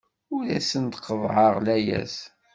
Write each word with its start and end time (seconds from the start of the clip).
Ur 0.35 0.43
asen-qeḍḍɛeɣ 0.57 1.55
layas. 1.65 2.15